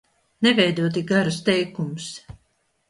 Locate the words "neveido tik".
0.45-1.07